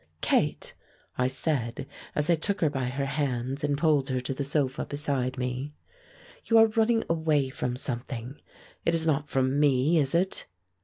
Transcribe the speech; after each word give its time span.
"Kate," 0.21 0.73
I 1.15 1.27
said, 1.27 1.85
as 2.15 2.27
I 2.27 2.33
took 2.33 2.61
her 2.61 2.71
by 2.71 2.85
her 2.85 3.05
hands 3.05 3.63
and 3.63 3.77
pulled 3.77 4.09
her 4.09 4.19
to 4.21 4.33
the 4.33 4.43
sofa 4.43 4.83
beside 4.83 5.37
me, 5.37 5.75
"you 6.45 6.57
are 6.57 6.65
running 6.65 7.03
away 7.07 7.49
from 7.49 7.77
something; 7.77 8.41
it 8.83 8.95
is 8.95 9.05
not 9.05 9.29
from 9.29 9.59
me, 9.59 9.99
is 9.99 10.15
it?" 10.15 10.47